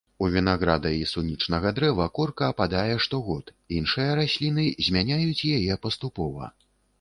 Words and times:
У 0.25 0.27
вінаграда 0.35 0.91
і 0.99 1.01
сунічнага 1.09 1.71
дрэва 1.79 2.07
корка 2.19 2.47
ападае 2.53 2.95
штогод, 3.07 3.53
іншыя 3.81 4.17
расліны 4.21 4.65
змяняюць 4.89 5.39
яе 5.59 5.79
паступова. 5.87 6.53